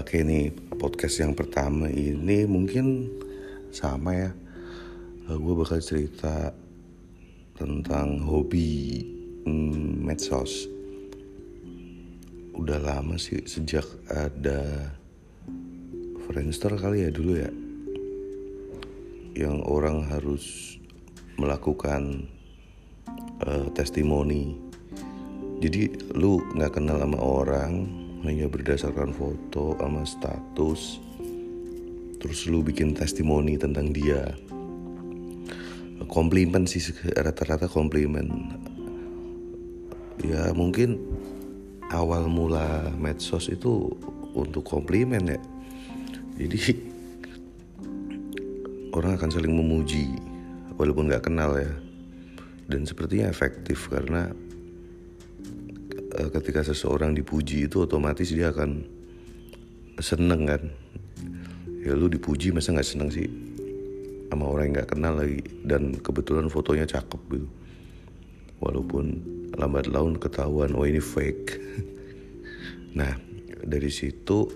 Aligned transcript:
Oke 0.00 0.24
nih 0.24 0.48
podcast 0.80 1.20
yang 1.20 1.36
pertama 1.36 1.84
ini 1.92 2.48
mungkin 2.48 3.04
sama 3.68 4.16
ya. 4.16 4.30
Uh, 5.28 5.36
Gue 5.36 5.52
bakal 5.60 5.76
cerita 5.84 6.56
tentang 7.52 8.24
hobi 8.24 9.04
mm, 9.44 10.00
medsos. 10.00 10.64
Udah 12.56 12.80
lama 12.80 13.20
sih 13.20 13.44
sejak 13.44 13.84
ada 14.08 14.88
Friendster 16.24 16.80
kali 16.80 17.04
ya 17.04 17.12
dulu 17.12 17.36
ya 17.36 17.52
Yang 19.36 19.56
orang 19.68 20.08
harus 20.08 20.80
melakukan 21.36 22.24
uh, 23.44 23.68
testimoni. 23.76 24.56
Jadi 25.60 25.92
lu 26.16 26.40
gak 26.56 26.80
kenal 26.80 27.04
sama 27.04 27.20
orang 27.20 27.99
hanya 28.24 28.46
berdasarkan 28.48 29.16
foto 29.16 29.76
sama 29.80 30.04
status. 30.04 31.00
Terus 32.20 32.40
lu 32.52 32.60
bikin 32.60 32.92
testimoni 32.92 33.56
tentang 33.56 33.96
dia. 33.96 34.36
Komplimen 36.04 36.68
sih 36.68 36.84
rata-rata 37.16 37.64
komplimen. 37.70 38.52
Ya 40.20 40.52
mungkin 40.52 41.00
awal 41.88 42.28
mula 42.28 42.92
medsos 43.00 43.48
itu 43.48 43.88
untuk 44.36 44.68
komplimen 44.68 45.32
ya. 45.32 45.40
Jadi 46.36 46.58
orang 48.96 49.16
akan 49.16 49.30
saling 49.32 49.54
memuji 49.56 50.12
walaupun 50.76 51.08
nggak 51.08 51.24
kenal 51.24 51.56
ya. 51.56 51.72
Dan 52.68 52.84
sepertinya 52.84 53.32
efektif 53.32 53.88
karena 53.88 54.30
ketika 56.28 56.60
seseorang 56.66 57.16
dipuji 57.16 57.64
itu 57.70 57.86
otomatis 57.86 58.28
dia 58.28 58.52
akan 58.52 58.84
seneng 59.96 60.44
kan? 60.44 60.62
Ya 61.80 61.96
lu 61.96 62.12
dipuji 62.12 62.52
masa 62.52 62.76
nggak 62.76 62.88
seneng 62.88 63.08
sih? 63.08 63.28
Sama 64.28 64.44
orang 64.50 64.70
yang 64.70 64.74
nggak 64.82 64.90
kenal 64.92 65.14
lagi. 65.16 65.40
Dan 65.64 65.96
kebetulan 65.96 66.52
fotonya 66.52 66.84
cakep 66.84 67.20
gitu. 67.32 67.48
Walaupun 68.60 69.04
lambat 69.56 69.88
laun 69.88 70.20
ketahuan 70.20 70.76
oh 70.76 70.84
ini 70.84 71.00
fake. 71.00 71.48
Nah 72.90 73.14
dari 73.62 73.86
situ 73.86 74.50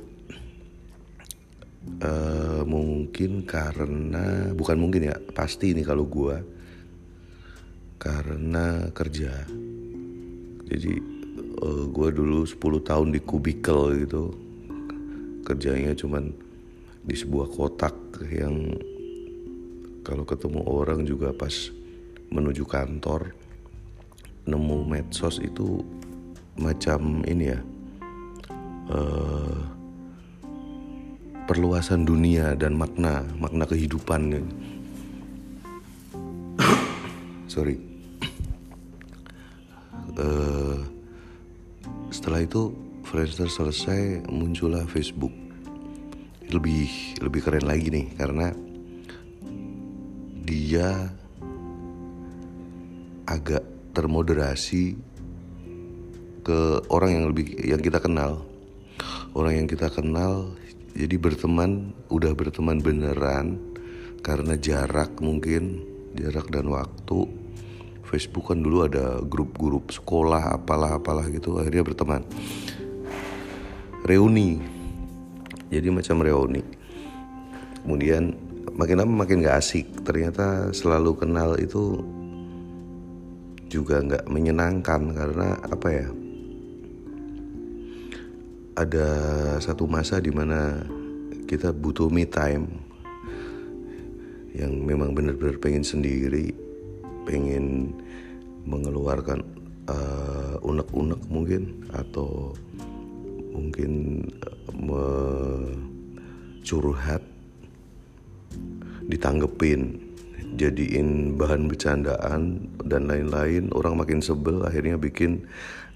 uh, 2.02 2.66
mungkin 2.66 3.46
karena 3.46 4.50
bukan 4.50 4.74
mungkin 4.74 5.06
ya 5.06 5.14
pasti 5.30 5.70
ini 5.70 5.86
kalau 5.86 6.02
gua 6.02 6.42
karena 8.02 8.90
kerja. 8.90 9.46
Jadi 10.64 10.92
uh, 11.60 11.66
eh, 11.66 11.84
gue 11.90 12.08
dulu 12.10 12.42
10 12.42 12.58
tahun 12.82 13.08
di 13.14 13.20
kubikel 13.22 14.06
gitu. 14.06 14.32
Kerjanya 15.44 15.92
cuman 15.94 16.32
di 17.04 17.14
sebuah 17.14 17.52
kotak 17.52 17.94
yang 18.32 18.74
kalau 20.00 20.24
ketemu 20.24 20.60
orang 20.64 21.04
juga 21.04 21.32
pas 21.36 21.52
menuju 22.32 22.64
kantor 22.64 23.36
nemu 24.44 24.78
medsos 24.84 25.40
itu 25.40 25.84
macam 26.56 27.22
ini 27.28 27.52
ya. 27.52 27.60
Uh, 28.84 29.64
perluasan 31.44 32.04
dunia 32.08 32.56
dan 32.56 32.76
makna 32.76 33.24
makna 33.36 33.68
kehidupan 33.68 34.32
gitu. 34.32 34.50
sorry 37.52 37.93
setelah 42.24 42.40
itu 42.40 42.72
Friendster 43.04 43.52
selesai 43.52 44.24
muncullah 44.32 44.88
Facebook. 44.88 45.28
Lebih 46.48 47.20
lebih 47.20 47.44
keren 47.44 47.68
lagi 47.68 47.92
nih 47.92 48.16
karena 48.16 48.48
dia 50.40 51.12
agak 53.28 53.60
termoderasi 53.92 54.96
ke 56.40 56.80
orang 56.88 57.12
yang 57.12 57.24
lebih 57.28 57.60
yang 57.60 57.84
kita 57.84 58.00
kenal. 58.00 58.40
Orang 59.36 59.60
yang 59.60 59.68
kita 59.68 59.92
kenal 59.92 60.56
jadi 60.96 61.20
berteman 61.20 61.92
udah 62.08 62.32
berteman 62.32 62.80
beneran 62.80 63.60
karena 64.24 64.56
jarak 64.56 65.12
mungkin 65.20 65.84
jarak 66.16 66.48
dan 66.48 66.72
waktu 66.72 67.43
Facebook 68.14 68.54
kan 68.54 68.62
dulu 68.62 68.86
ada 68.86 69.18
grup-grup 69.26 69.90
sekolah 69.90 70.54
apalah 70.54 70.94
apalah 70.94 71.26
gitu 71.26 71.58
akhirnya 71.58 71.82
berteman. 71.82 72.22
Reuni. 74.06 74.62
Jadi 75.74 75.90
macam 75.90 76.22
reuni. 76.22 76.62
Kemudian 77.82 78.38
makin 78.78 79.02
lama 79.02 79.26
makin 79.26 79.42
gak 79.42 79.58
asik. 79.58 79.90
Ternyata 80.06 80.70
selalu 80.70 81.18
kenal 81.18 81.58
itu 81.58 81.98
juga 83.66 83.98
nggak 83.98 84.30
menyenangkan 84.30 85.10
karena 85.10 85.58
apa 85.66 85.88
ya? 85.90 86.08
Ada 88.78 89.08
satu 89.58 89.90
masa 89.90 90.22
di 90.22 90.30
mana 90.30 90.86
kita 91.50 91.74
butuh 91.74 92.06
me 92.06 92.22
time 92.22 92.70
yang 94.54 94.86
memang 94.86 95.10
benar-benar 95.18 95.58
pengen 95.58 95.82
sendiri 95.82 96.63
pengen 97.24 97.92
mengeluarkan 98.64 99.44
uh, 99.88 100.56
unek-unek 100.64 101.20
mungkin 101.28 101.84
atau 101.92 102.56
mungkin 103.52 104.24
uh, 104.88 105.68
curhat 106.64 107.22
ditanggepin 109.04 110.00
jadiin 110.56 111.36
bahan 111.36 111.68
bercandaan 111.68 112.70
dan 112.86 113.10
lain-lain. 113.10 113.68
Orang 113.74 114.00
makin 114.00 114.24
sebel 114.24 114.64
akhirnya 114.64 114.96
bikin 114.96 115.44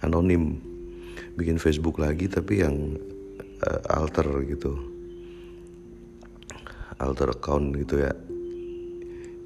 anonim 0.05 0.61
bikin 1.39 1.57
Facebook 1.57 2.03
lagi 2.03 2.27
tapi 2.27 2.63
yang 2.63 2.99
uh, 3.65 3.81
alter 3.91 4.27
gitu. 4.45 4.77
Alter 6.99 7.31
account 7.31 7.79
gitu 7.79 8.03
ya. 8.03 8.13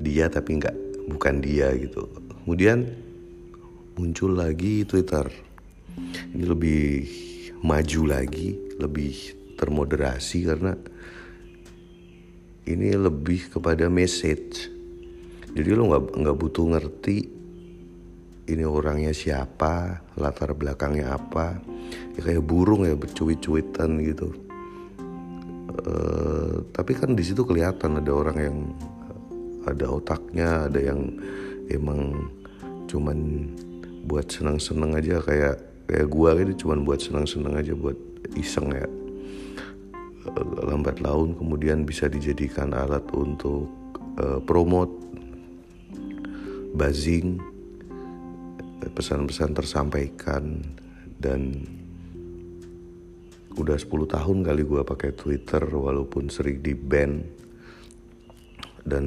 Dia 0.02 0.26
tapi 0.32 0.58
nggak 0.58 0.91
bukan 1.10 1.42
dia 1.42 1.72
gitu. 1.74 2.06
Kemudian 2.44 2.86
muncul 3.96 4.34
lagi 4.38 4.86
Twitter. 4.86 5.26
Ini 6.32 6.44
lebih 6.48 6.84
maju 7.62 8.00
lagi 8.08 8.58
lebih 8.80 9.14
termoderasi 9.54 10.38
karena 10.50 10.74
ini 12.66 12.94
lebih 12.94 13.54
kepada 13.54 13.86
message. 13.86 14.70
Jadi 15.52 15.68
lo 15.76 15.86
nggak 15.92 16.04
nggak 16.18 16.36
butuh 16.38 16.66
ngerti 16.74 17.18
ini 18.50 18.64
orangnya 18.66 19.14
siapa 19.14 20.02
latar 20.18 20.56
belakangnya 20.56 21.14
apa. 21.14 21.60
Ya 22.18 22.20
kayak 22.24 22.42
burung 22.42 22.88
ya 22.88 22.96
bercuit-cuitan 22.98 24.00
gitu. 24.02 24.28
Uh, 25.72 26.68
tapi 26.74 26.92
kan 26.92 27.16
di 27.16 27.24
situ 27.24 27.48
kelihatan 27.48 27.96
ada 27.96 28.12
orang 28.12 28.38
yang 28.38 28.58
ada 29.68 29.86
otaknya 29.88 30.66
ada 30.70 30.80
yang 30.80 31.18
emang 31.70 32.30
cuman 32.90 33.48
buat 34.06 34.26
senang-senang 34.28 34.98
aja 34.98 35.22
kayak 35.22 35.56
kayak 35.86 36.08
gua 36.10 36.34
ini 36.38 36.52
cuman 36.58 36.82
buat 36.82 36.98
senang-senang 36.98 37.54
aja 37.58 37.72
buat 37.76 37.96
iseng 38.34 38.74
ya. 38.74 38.88
Eh, 40.22 40.46
lambat 40.62 41.02
laun 41.02 41.34
kemudian 41.34 41.82
bisa 41.82 42.06
dijadikan 42.06 42.70
alat 42.70 43.02
untuk 43.10 43.66
uh, 44.22 44.38
promote 44.38 44.94
buzzing 46.78 47.42
pesan-pesan 48.94 49.50
tersampaikan 49.54 50.62
dan 51.18 51.66
udah 53.58 53.76
10 53.76 54.14
tahun 54.14 54.38
kali 54.46 54.62
gue 54.64 54.82
pakai 54.82 55.10
Twitter 55.14 55.62
walaupun 55.66 56.32
sering 56.32 56.64
di 56.64 56.72
ban 56.72 57.22
dan 58.82 59.04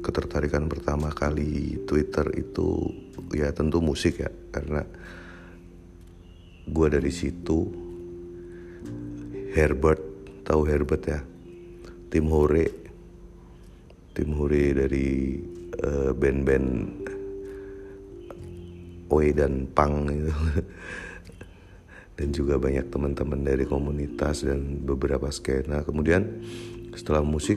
ketertarikan 0.00 0.70
pertama 0.70 1.12
kali 1.12 1.82
Twitter 1.84 2.24
itu 2.38 2.92
ya 3.34 3.52
tentu 3.52 3.84
musik 3.84 4.22
ya 4.24 4.30
karena 4.52 4.84
gue 6.68 6.88
dari 6.88 7.12
situ. 7.12 7.88
Herbert 9.48 10.00
tahu 10.44 10.62
Herbert 10.68 11.02
ya? 11.08 11.20
Tim 12.08 12.28
Hore. 12.30 12.66
Tim 14.12 14.30
Hore 14.36 14.64
dari 14.76 15.40
uh, 15.82 16.12
band-band 16.12 16.68
Oi 19.08 19.32
dan 19.32 19.64
Pang 19.72 20.04
gitu 20.04 20.34
dan 22.20 22.28
juga 22.34 22.60
banyak 22.60 22.92
teman-teman 22.92 23.40
dari 23.40 23.64
komunitas 23.64 24.44
dan 24.44 24.84
beberapa 24.84 25.32
skena. 25.32 25.80
Kemudian 25.80 26.44
setelah 26.92 27.24
musik 27.24 27.56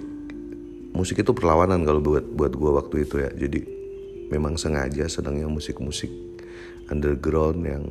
musik 0.92 1.24
itu 1.24 1.32
perlawanan 1.32 1.88
kalau 1.88 2.04
buat 2.04 2.24
buat 2.24 2.54
gue 2.56 2.72
waktu 2.72 2.96
itu 3.08 3.16
ya. 3.24 3.30
Jadi 3.32 3.60
memang 4.32 4.56
sengaja 4.56 5.08
sedangnya 5.08 5.48
musik-musik 5.48 6.12
underground 6.92 7.60
yang 7.64 7.84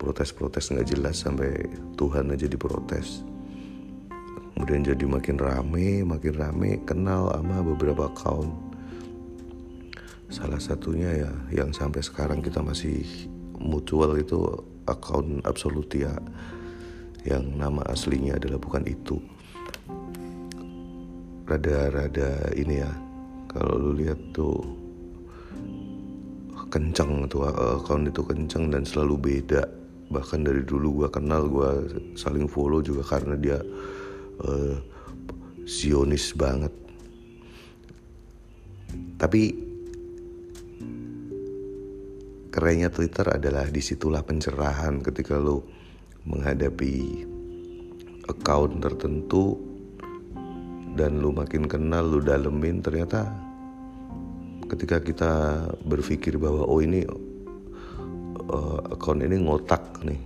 protes-protes 0.00 0.72
nggak 0.72 0.88
jelas 0.90 1.22
sampai 1.24 1.64
Tuhan 1.96 2.32
aja 2.32 2.48
diprotes. 2.48 3.24
Kemudian 4.54 4.86
jadi 4.86 5.04
makin 5.04 5.36
rame 5.36 6.06
makin 6.06 6.34
rame 6.34 6.70
kenal 6.88 7.28
sama 7.32 7.60
beberapa 7.60 8.08
account. 8.08 8.52
Salah 10.32 10.58
satunya 10.58 11.26
ya 11.26 11.32
yang 11.52 11.70
sampai 11.70 12.00
sekarang 12.00 12.40
kita 12.40 12.64
masih 12.64 13.04
mutual 13.60 14.16
itu 14.16 14.40
account 14.88 15.44
Absolutia. 15.44 16.16
Yang 17.24 17.44
nama 17.56 17.80
aslinya 17.88 18.36
adalah 18.36 18.60
bukan 18.60 18.84
itu 18.84 19.16
rada-rada 21.44 22.52
ini 22.56 22.80
ya. 22.80 22.92
Kalau 23.48 23.78
lu 23.78 23.90
lihat 23.94 24.18
tuh 24.34 24.58
kenceng 26.72 27.30
tuh 27.30 27.46
account 27.46 28.10
itu 28.10 28.22
kenceng 28.26 28.72
dan 28.72 28.82
selalu 28.82 29.14
beda. 29.20 29.62
Bahkan 30.10 30.42
dari 30.42 30.66
dulu 30.66 31.04
gue 31.04 31.08
kenal 31.12 31.46
gue 31.46 31.70
saling 32.18 32.50
follow 32.50 32.82
juga 32.82 33.06
karena 33.06 33.38
dia 33.38 33.58
uh, 34.42 34.76
Zionis 35.64 36.34
banget. 36.34 36.72
Tapi 39.14 39.42
kerennya 42.50 42.90
Twitter 42.90 43.26
adalah 43.30 43.66
di 43.70 43.82
situlah 43.82 44.22
pencerahan 44.22 45.00
ketika 45.02 45.38
lo 45.38 45.66
menghadapi 46.26 47.26
account 48.30 48.80
tertentu 48.80 49.73
dan 50.94 51.18
lu 51.18 51.34
makin 51.34 51.66
kenal 51.66 52.06
lu 52.06 52.22
dalemin 52.22 52.78
ternyata 52.78 53.26
ketika 54.70 55.02
kita 55.02 55.32
berpikir 55.84 56.38
bahwa 56.40 56.64
oh 56.64 56.80
ini 56.80 57.04
uh, 58.48 58.80
account 58.94 59.22
ini 59.22 59.36
ngotak 59.42 59.82
nih. 60.06 60.20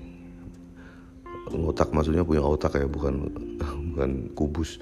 Ngotak 1.49 1.93
maksudnya 1.97 2.25
punya 2.25 2.45
otak 2.45 2.77
ya 2.77 2.87
bukan 2.89 3.29
bukan 3.93 4.11
kubus. 4.37 4.81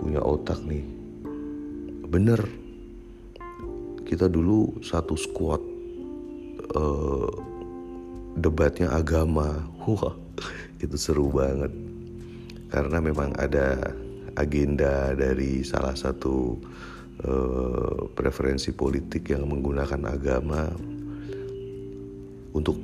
Punya 0.00 0.20
otak 0.20 0.60
nih. 0.64 0.84
Bener. 2.08 2.40
Kita 4.04 4.26
dulu 4.26 4.82
satu 4.82 5.14
squad 5.14 5.62
uh, 6.74 7.30
debatnya 8.34 8.90
agama. 8.90 9.64
Wah 9.86 10.16
itu 10.80 10.96
seru 10.96 11.30
banget. 11.30 11.70
Karena 12.70 13.02
memang 13.02 13.34
ada 13.38 13.94
agenda 14.36 15.14
dari 15.16 15.62
salah 15.66 15.94
satu 15.94 16.58
uh, 17.26 18.10
preferensi 18.14 18.70
politik 18.74 19.32
yang 19.32 19.48
menggunakan 19.48 20.02
agama 20.06 20.70
untuk 22.50 22.76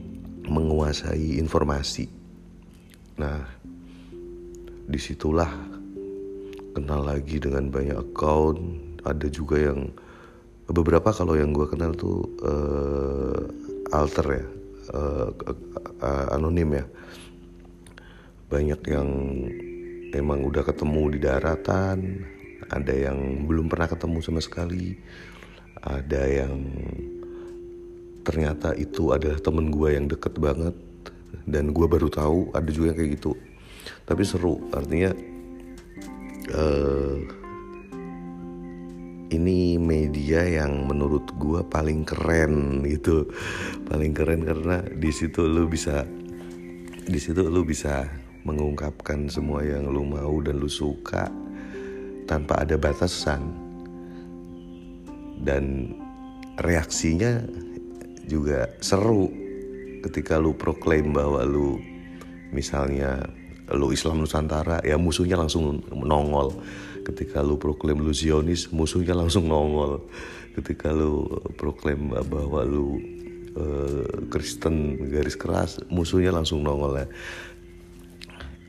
menguasai 0.47 1.43
informasi. 1.43 2.07
Nah, 3.19 3.43
di 4.87 5.01
situlah 5.01 5.51
kenal 6.77 7.03
lagi 7.03 7.43
dengan 7.43 7.73
banyak 7.73 7.99
account. 7.99 8.61
Ada 9.07 9.31
juga 9.31 9.59
yang 9.59 9.91
beberapa 10.71 11.15
kalau 11.15 11.39
yang 11.39 11.55
gue 11.55 11.67
kenal 11.71 11.95
tuh 11.95 12.27
uh, 12.43 13.43
alter 13.95 14.27
ya, 14.43 14.47
uh, 14.95 15.31
anonim 16.35 16.79
ya. 16.79 16.85
Banyak 18.47 18.81
yang 18.87 19.09
emang 20.15 20.45
udah 20.47 20.63
ketemu 20.63 21.03
di 21.17 21.19
daratan 21.23 21.99
ada 22.67 22.95
yang 22.95 23.47
belum 23.47 23.71
pernah 23.71 23.87
ketemu 23.91 24.19
sama 24.23 24.43
sekali 24.43 24.99
ada 25.87 26.23
yang 26.27 26.67
ternyata 28.27 28.75
itu 28.75 29.15
adalah 29.15 29.39
temen 29.39 29.71
gue 29.71 29.95
yang 29.95 30.11
deket 30.11 30.35
banget 30.35 30.75
dan 31.47 31.71
gue 31.71 31.87
baru 31.87 32.11
tahu 32.11 32.51
ada 32.51 32.67
juga 32.75 32.91
yang 32.91 32.99
kayak 32.99 33.13
gitu. 33.23 33.33
Tapi 34.03 34.23
seru 34.27 34.67
artinya 34.75 35.15
uh, 36.51 37.17
ini 39.31 39.79
media 39.79 40.43
yang 40.43 40.91
menurut 40.91 41.31
gue 41.39 41.63
paling 41.71 42.03
keren 42.03 42.83
gitu. 42.83 43.31
Paling 43.87 44.11
keren 44.11 44.43
karena 44.43 44.83
di 44.83 45.11
situ 45.15 45.47
lu 45.47 45.71
bisa 45.71 46.03
di 47.07 47.19
situ 47.23 47.47
lu 47.47 47.63
bisa 47.63 48.11
mengungkapkan 48.47 49.27
semua 49.27 49.67
yang 49.67 49.91
lu 49.91 50.07
mau 50.07 50.39
dan 50.39 50.63
lu 50.63 50.71
suka 50.71 51.27
tanpa 52.31 52.63
ada 52.63 52.79
batasan. 52.79 53.43
Dan 55.43 55.95
reaksinya 56.63 57.43
juga 58.31 58.71
seru 58.79 59.29
ketika 60.07 60.39
lu 60.39 60.55
proklaim 60.55 61.11
bahwa 61.11 61.43
lu 61.43 61.83
misalnya 62.55 63.27
lu 63.75 63.91
Islam 63.91 64.23
Nusantara 64.23 64.79
ya 64.87 64.95
musuhnya 64.95 65.35
langsung 65.35 65.83
nongol. 65.91 66.55
Ketika 67.03 67.43
lu 67.43 67.59
proklaim 67.59 68.03
lu 68.03 68.15
Zionis 68.15 68.71
musuhnya 68.71 69.15
langsung 69.15 69.51
nongol. 69.51 70.07
Ketika 70.55 70.95
lu 70.95 71.27
proklaim 71.59 72.11
bahwa 72.11 72.63
lu 72.63 73.03
uh, 73.59 74.07
Kristen 74.31 74.97
garis 75.11 75.35
keras 75.35 75.83
musuhnya 75.91 76.31
langsung 76.31 76.63
nongol. 76.63 77.03
ya 77.03 77.07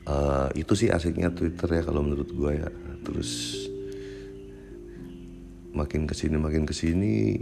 uh, 0.08 0.48
itu 0.56 0.72
sih 0.72 0.88
asiknya 0.88 1.30
Twitter 1.30 1.68
ya 1.68 1.82
kalau 1.84 2.00
menurut 2.00 2.32
gue 2.32 2.52
ya. 2.56 2.68
Terus 3.04 3.30
makin 5.76 6.08
ke 6.08 6.14
sini 6.16 6.36
makin 6.40 6.64
ke 6.66 6.74
sini 6.74 7.38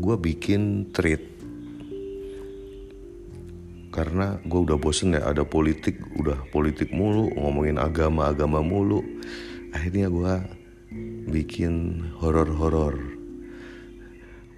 gue 0.00 0.16
bikin 0.18 0.90
tweet 0.90 1.22
karena 3.90 4.38
gue 4.42 4.60
udah 4.70 4.78
bosen 4.78 5.14
ya 5.14 5.26
ada 5.26 5.42
politik 5.42 5.98
udah 6.14 6.46
politik 6.54 6.94
mulu 6.94 7.28
ngomongin 7.36 7.76
agama 7.76 8.30
agama 8.32 8.64
mulu. 8.64 9.02
Akhirnya 9.70 10.10
gue 10.10 10.34
bikin 11.30 12.02
horor-horor. 12.18 12.98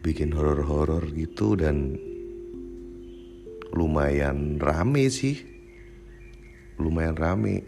Bikin 0.02 0.34
horor-horor 0.34 1.14
gitu 1.14 1.54
dan 1.56 1.96
lumayan 3.72 4.60
rame 4.60 5.08
sih 5.08 5.51
lumayan 6.82 7.14
rame. 7.14 7.62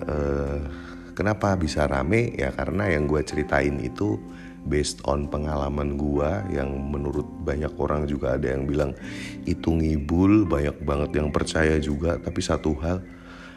Uh, 0.00 0.64
kenapa 1.12 1.54
bisa 1.60 1.84
rame? 1.84 2.32
Ya 2.34 2.52
karena 2.52 2.88
yang 2.88 3.04
gue 3.04 3.20
ceritain 3.20 3.76
itu 3.80 4.16
based 4.66 4.98
on 5.06 5.30
pengalaman 5.30 5.94
gue 5.94 6.30
yang 6.50 6.68
menurut 6.90 7.24
banyak 7.46 7.70
orang 7.78 8.10
juga 8.10 8.34
ada 8.34 8.50
yang 8.50 8.66
bilang 8.66 8.90
itu 9.46 9.70
ngibul 9.70 10.42
banyak 10.44 10.74
banget 10.82 11.10
yang 11.22 11.28
percaya 11.30 11.78
juga. 11.78 12.18
Tapi 12.18 12.40
satu 12.42 12.74
hal 12.82 12.98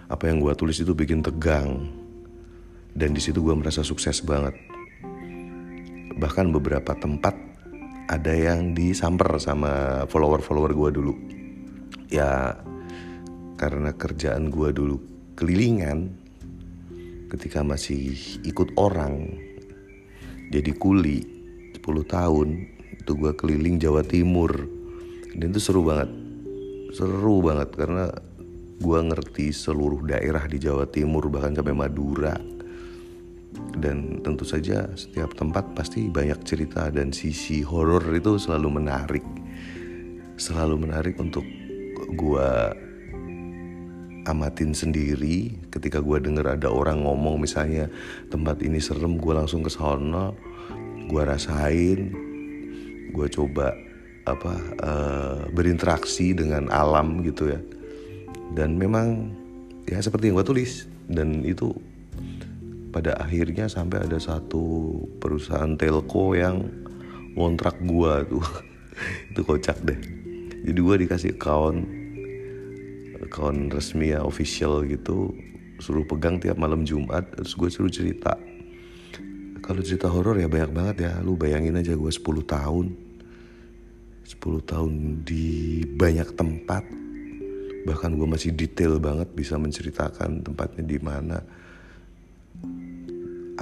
apa 0.09 0.23
yang 0.29 0.43
gue 0.43 0.53
tulis 0.53 0.77
itu 0.77 0.93
bikin 0.93 1.25
tegang. 1.25 1.89
Dan 2.93 3.13
di 3.13 3.21
situ 3.21 3.41
gue 3.41 3.55
merasa 3.55 3.81
sukses 3.81 4.21
banget. 4.21 4.53
Bahkan 6.19 6.51
beberapa 6.51 6.93
tempat 6.97 7.37
ada 8.09 8.33
yang 8.33 8.73
disamper 8.73 9.37
sama 9.37 10.03
follower-follower 10.09 10.73
gue 10.73 10.89
dulu. 10.97 11.13
Ya 12.09 12.57
karena 13.59 13.91
kerjaan 13.91 14.47
gue 14.47 14.71
dulu 14.71 14.95
kelilingan 15.35 16.15
ketika 17.27 17.59
masih 17.59 18.15
ikut 18.47 18.71
orang 18.79 19.35
jadi 20.49 20.73
kuli 20.73 21.21
10 21.77 21.85
tahun 22.09 22.47
itu 22.97 23.11
gue 23.13 23.33
keliling 23.37 23.77
Jawa 23.77 24.01
Timur. 24.01 24.49
Dan 25.37 25.53
itu 25.53 25.61
seru 25.61 25.85
banget 25.85 26.09
seru 26.89 27.45
banget 27.45 27.69
karena 27.77 28.09
gue 28.81 28.99
ngerti 29.13 29.53
seluruh 29.53 30.01
daerah 30.09 30.41
di 30.49 30.57
Jawa 30.57 30.89
Timur 30.89 31.29
bahkan 31.29 31.53
sampai 31.53 31.77
Madura. 31.77 32.33
Dan 33.77 34.25
tentu 34.25 34.41
saja 34.41 34.89
setiap 34.97 35.37
tempat 35.37 35.77
pasti 35.77 36.09
banyak 36.09 36.41
cerita 36.41 36.89
dan 36.89 37.13
sisi 37.13 37.61
horor 37.61 38.01
itu 38.09 38.41
selalu 38.41 38.81
menarik. 38.81 39.25
Selalu 40.41 40.75
menarik 40.81 41.15
untuk 41.21 41.45
gue 42.09 42.51
amatin 44.29 44.77
sendiri. 44.77 45.57
Ketika 45.73 45.99
gue 45.99 46.21
denger 46.21 46.55
ada 46.55 46.69
orang 46.69 47.01
ngomong 47.01 47.41
misalnya 47.41 47.89
tempat 48.29 48.61
ini 48.61 48.77
serem 48.77 49.17
gue 49.17 49.33
langsung 49.33 49.65
ke 49.65 49.71
sana 49.73 50.31
gue 51.09 51.23
rasain 51.25 52.13
gue 53.09 53.27
coba 53.33 53.73
apa 54.29 54.53
uh, 54.85 55.41
berinteraksi 55.49 56.37
dengan 56.37 56.69
alam 56.69 57.25
gitu 57.25 57.49
ya. 57.49 57.59
Dan 58.53 58.77
memang 58.77 59.33
ya 59.89 59.97
seperti 59.97 60.29
yang 60.29 60.37
gue 60.37 60.47
tulis. 60.47 60.85
Dan 61.09 61.41
itu 61.41 61.73
pada 62.93 63.17
akhirnya 63.17 63.65
sampai 63.65 64.05
ada 64.05 64.21
satu 64.21 64.93
perusahaan 65.17 65.73
telco 65.73 66.37
yang 66.37 66.69
ngontrak 67.33 67.81
gue 67.81 68.13
tuh. 68.29 68.45
Itu 69.33 69.41
kocak 69.47 69.81
deh. 69.81 69.97
Jadi 70.69 70.79
gue 70.79 70.95
dikasih 71.07 71.33
account 71.39 71.98
account 73.29 73.69
resmi 73.69 74.09
ya 74.17 74.25
official 74.25 74.81
gitu 74.89 75.37
suruh 75.77 76.03
pegang 76.03 76.41
tiap 76.41 76.57
malam 76.57 76.81
Jumat 76.81 77.29
terus 77.37 77.53
gue 77.53 77.69
suruh 77.69 77.93
cerita. 77.93 78.33
Kalau 79.61 79.85
cerita 79.85 80.09
horor 80.09 80.41
ya 80.41 80.49
banyak 80.49 80.73
banget 80.73 80.95
ya 81.05 81.13
lu 81.21 81.37
bayangin 81.37 81.77
aja 81.77 81.93
gue 81.93 82.09
10 82.09 82.25
tahun. 82.43 82.97
10 84.25 84.41
tahun 84.65 84.91
di 85.21 85.85
banyak 85.85 86.33
tempat 86.33 86.83
bahkan 87.87 88.11
gue 88.11 88.27
masih 88.27 88.51
detail 88.51 88.99
banget 88.99 89.31
bisa 89.31 89.55
menceritakan 89.55 90.41
tempatnya 90.41 90.83
di 90.83 90.97
mana. 90.99 91.37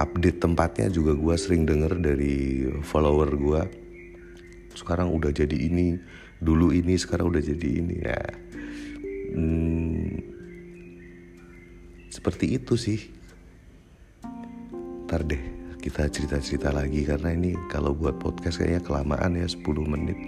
Update 0.00 0.40
tempatnya 0.42 0.88
juga 0.88 1.12
gue 1.12 1.34
sering 1.36 1.68
denger 1.68 1.92
dari 2.00 2.66
follower 2.82 3.30
gue 3.36 3.62
sekarang 4.78 5.10
udah 5.10 5.34
jadi 5.34 5.54
ini 5.58 5.98
dulu 6.38 6.70
ini 6.70 6.94
sekarang 6.98 7.30
udah 7.30 7.42
jadi 7.42 7.68
ini. 7.68 7.96
Ya 8.02 8.22
hmm, 9.34 10.08
seperti 12.08 12.56
itu 12.56 12.74
sih. 12.76 13.00
Ntar 15.08 15.24
deh 15.24 15.42
kita 15.78 16.10
cerita-cerita 16.10 16.74
lagi 16.74 17.06
karena 17.06 17.32
ini 17.32 17.56
kalau 17.72 17.94
buat 17.94 18.20
podcast 18.20 18.60
kayaknya 18.60 18.82
kelamaan 18.84 19.38
ya 19.38 19.46
10 19.48 19.64
menit. 19.86 20.18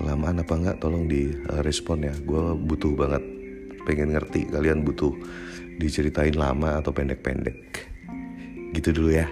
Kelamaan 0.00 0.40
apa 0.40 0.54
enggak? 0.56 0.76
Tolong 0.80 1.06
di 1.06 1.30
uh, 1.52 1.60
respon 1.60 2.08
ya. 2.08 2.14
Gue 2.24 2.56
butuh 2.56 2.96
banget 2.96 3.22
pengen 3.84 4.16
ngerti 4.16 4.48
kalian 4.48 4.82
butuh 4.82 5.12
diceritain 5.76 6.34
lama 6.34 6.80
atau 6.80 6.90
pendek-pendek. 6.90 7.88
Gitu 8.72 8.90
dulu 8.96 9.12
ya 9.12 9.28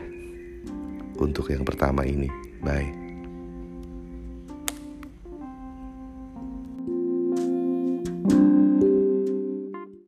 untuk 1.18 1.50
yang 1.50 1.64
pertama 1.64 2.04
ini. 2.04 2.28
Bye 2.62 3.07